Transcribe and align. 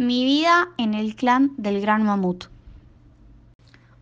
queda 0.00 0.70
en 0.78 0.94
el 0.94 1.14
clan 1.14 1.52
del 1.58 1.82
gran 1.82 2.04
mamut. 2.04 2.46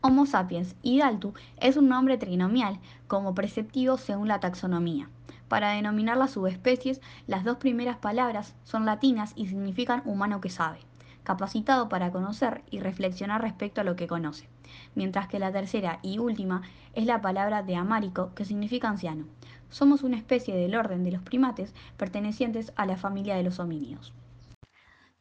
Homo 0.00 0.24
sapiens 0.24 0.74
y 0.80 1.00
Daltu 1.00 1.34
es 1.58 1.76
un 1.76 1.90
nombre 1.90 2.16
trinomial, 2.16 2.80
como 3.08 3.34
preceptivo 3.34 3.98
según 3.98 4.26
la 4.26 4.40
taxonomía. 4.40 5.10
Para 5.48 5.72
denominar 5.72 6.16
las 6.16 6.30
subespecies, 6.30 7.02
las 7.26 7.44
dos 7.44 7.58
primeras 7.58 7.98
palabras 7.98 8.54
son 8.64 8.86
latinas 8.86 9.34
y 9.36 9.48
significan 9.48 10.00
humano 10.06 10.40
que 10.40 10.48
sabe, 10.48 10.78
capacitado 11.24 11.90
para 11.90 12.10
conocer 12.10 12.62
y 12.70 12.80
reflexionar 12.80 13.42
respecto 13.42 13.82
a 13.82 13.84
lo 13.84 13.94
que 13.94 14.06
conoce, 14.06 14.48
mientras 14.94 15.28
que 15.28 15.38
la 15.38 15.52
tercera 15.52 15.98
y 16.00 16.18
última 16.18 16.62
es 16.94 17.04
la 17.04 17.20
palabra 17.20 17.62
de 17.62 17.76
amárico, 17.76 18.30
que 18.34 18.46
significa 18.46 18.88
anciano. 18.88 19.26
Somos 19.68 20.02
una 20.02 20.16
especie 20.16 20.56
del 20.56 20.74
orden 20.74 21.04
de 21.04 21.12
los 21.12 21.22
primates 21.22 21.74
pertenecientes 21.98 22.72
a 22.76 22.86
la 22.86 22.96
familia 22.96 23.36
de 23.36 23.42
los 23.42 23.58
homínidos. 23.58 24.14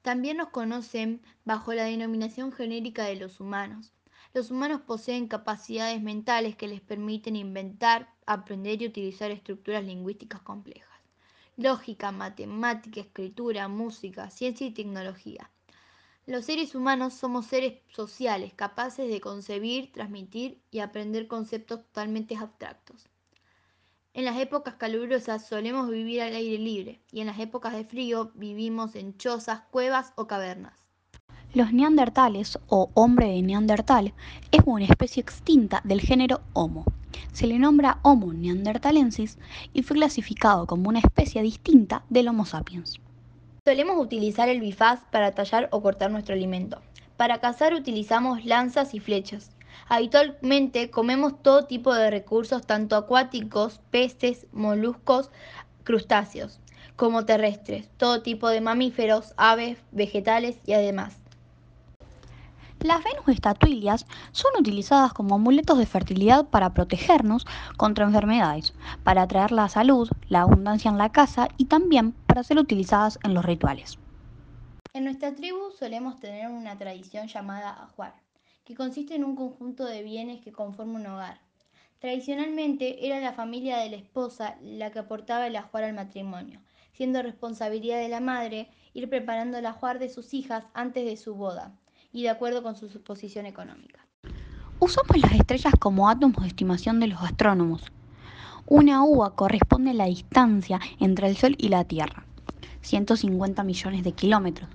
También 0.01 0.37
nos 0.37 0.49
conocen 0.49 1.21
bajo 1.45 1.73
la 1.73 1.83
denominación 1.83 2.51
genérica 2.51 3.03
de 3.05 3.17
los 3.17 3.39
humanos. 3.39 3.93
Los 4.33 4.49
humanos 4.49 4.81
poseen 4.81 5.27
capacidades 5.27 6.01
mentales 6.01 6.55
que 6.55 6.67
les 6.67 6.81
permiten 6.81 7.35
inventar, 7.35 8.13
aprender 8.25 8.81
y 8.81 8.87
utilizar 8.87 9.29
estructuras 9.29 9.83
lingüísticas 9.83 10.41
complejas. 10.41 10.89
Lógica, 11.55 12.11
matemática, 12.11 13.01
escritura, 13.01 13.67
música, 13.67 14.29
ciencia 14.29 14.65
y 14.65 14.71
tecnología. 14.71 15.51
Los 16.25 16.45
seres 16.45 16.73
humanos 16.73 17.13
somos 17.13 17.45
seres 17.45 17.81
sociales, 17.89 18.53
capaces 18.53 19.09
de 19.09 19.21
concebir, 19.21 19.91
transmitir 19.91 20.63
y 20.71 20.79
aprender 20.79 21.27
conceptos 21.27 21.81
totalmente 21.81 22.35
abstractos. 22.35 23.07
En 24.13 24.25
las 24.25 24.37
épocas 24.37 24.75
calurosas 24.75 25.47
solemos 25.47 25.89
vivir 25.89 26.21
al 26.21 26.35
aire 26.35 26.57
libre 26.57 26.99
y 27.13 27.21
en 27.21 27.27
las 27.27 27.39
épocas 27.39 27.71
de 27.71 27.85
frío 27.85 28.33
vivimos 28.35 28.95
en 28.95 29.15
chozas, 29.15 29.61
cuevas 29.71 30.11
o 30.17 30.27
cavernas. 30.27 30.73
Los 31.53 31.71
neandertales 31.71 32.59
o 32.67 32.89
hombre 32.93 33.27
de 33.27 33.41
Neandertal 33.41 34.13
es 34.51 34.59
una 34.65 34.83
especie 34.83 35.21
extinta 35.21 35.79
del 35.85 36.01
género 36.01 36.41
Homo. 36.51 36.83
Se 37.31 37.47
le 37.47 37.57
nombra 37.57 37.99
Homo 38.01 38.33
neandertalensis 38.33 39.37
y 39.71 39.81
fue 39.83 39.95
clasificado 39.95 40.67
como 40.67 40.89
una 40.89 40.99
especie 40.99 41.41
distinta 41.41 42.03
del 42.09 42.27
Homo 42.27 42.45
sapiens. 42.45 42.99
Solemos 43.65 43.97
utilizar 43.97 44.49
el 44.49 44.59
bifaz 44.59 45.05
para 45.09 45.31
tallar 45.31 45.69
o 45.71 45.81
cortar 45.81 46.11
nuestro 46.11 46.35
alimento. 46.35 46.81
Para 47.15 47.39
cazar 47.39 47.73
utilizamos 47.73 48.43
lanzas 48.43 48.93
y 48.93 48.99
flechas. 48.99 49.51
Habitualmente 49.87 50.89
comemos 50.89 51.41
todo 51.41 51.65
tipo 51.65 51.93
de 51.93 52.09
recursos, 52.09 52.65
tanto 52.65 52.95
acuáticos, 52.95 53.79
peces, 53.91 54.47
moluscos, 54.51 55.31
crustáceos, 55.83 56.59
como 56.95 57.25
terrestres, 57.25 57.89
todo 57.97 58.21
tipo 58.21 58.49
de 58.49 58.61
mamíferos, 58.61 59.33
aves, 59.37 59.77
vegetales 59.91 60.57
y 60.65 60.73
además. 60.73 61.21
Las 62.83 63.03
Venus 63.03 63.27
estatuilias 63.27 64.07
son 64.31 64.51
utilizadas 64.59 65.13
como 65.13 65.35
amuletos 65.35 65.77
de 65.77 65.85
fertilidad 65.85 66.47
para 66.47 66.73
protegernos 66.73 67.45
contra 67.77 68.05
enfermedades, 68.05 68.73
para 69.03 69.21
atraer 69.21 69.51
la 69.51 69.69
salud, 69.69 70.09
la 70.29 70.41
abundancia 70.41 70.89
en 70.89 70.97
la 70.97 71.11
casa 71.11 71.47
y 71.57 71.65
también 71.65 72.13
para 72.25 72.43
ser 72.43 72.57
utilizadas 72.57 73.19
en 73.23 73.35
los 73.35 73.45
rituales. 73.45 73.99
En 74.93 75.03
nuestra 75.03 75.35
tribu 75.35 75.69
solemos 75.77 76.19
tener 76.19 76.49
una 76.49 76.75
tradición 76.75 77.27
llamada 77.27 77.69
ajuar, 77.83 78.15
que 78.71 78.77
consiste 78.77 79.15
en 79.15 79.25
un 79.25 79.35
conjunto 79.35 79.83
de 79.83 80.01
bienes 80.01 80.39
que 80.39 80.53
conforman 80.53 81.01
un 81.01 81.07
hogar. 81.07 81.41
Tradicionalmente 81.99 83.05
era 83.05 83.19
la 83.19 83.33
familia 83.33 83.77
de 83.79 83.89
la 83.89 83.97
esposa 83.97 84.55
la 84.61 84.91
que 84.91 84.99
aportaba 84.99 85.47
el 85.47 85.57
ajuar 85.57 85.83
al 85.83 85.93
matrimonio, 85.93 86.61
siendo 86.93 87.21
responsabilidad 87.21 87.97
de 87.97 88.07
la 88.07 88.21
madre 88.21 88.69
ir 88.93 89.09
preparando 89.09 89.57
el 89.57 89.65
ajuar 89.65 89.99
de 89.99 90.07
sus 90.07 90.33
hijas 90.33 90.63
antes 90.73 91.03
de 91.03 91.17
su 91.17 91.35
boda 91.35 91.75
y 92.13 92.23
de 92.23 92.29
acuerdo 92.29 92.63
con 92.63 92.77
su 92.77 92.87
posición 93.03 93.45
económica. 93.45 94.07
Usamos 94.79 95.17
las 95.17 95.33
estrellas 95.33 95.73
como 95.77 96.09
átomos 96.09 96.41
de 96.41 96.47
estimación 96.47 97.01
de 97.01 97.07
los 97.07 97.21
astrónomos. 97.21 97.83
Una 98.67 99.03
uva 99.03 99.35
corresponde 99.35 99.91
a 99.91 99.95
la 99.95 100.05
distancia 100.05 100.79
entre 101.01 101.27
el 101.27 101.35
Sol 101.35 101.55
y 101.57 101.67
la 101.67 101.83
Tierra, 101.83 102.25
150 102.83 103.65
millones 103.65 104.03
de 104.05 104.13
kilómetros. 104.13 104.69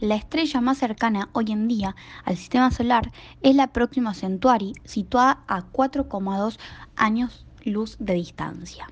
La 0.00 0.14
estrella 0.14 0.60
más 0.60 0.78
cercana 0.78 1.28
hoy 1.32 1.46
en 1.50 1.66
día 1.66 1.96
al 2.24 2.36
sistema 2.36 2.70
solar 2.70 3.10
es 3.42 3.56
la 3.56 3.72
próxima 3.72 4.14
Centauri, 4.14 4.74
situada 4.84 5.42
a 5.48 5.72
4,2 5.72 6.56
años 6.94 7.46
luz 7.64 7.96
de 7.98 8.14
distancia. 8.14 8.86